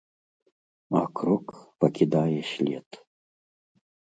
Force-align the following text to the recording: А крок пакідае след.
А 1.01 1.03
крок 1.19 1.47
пакідае 1.83 2.41
след. 2.53 2.87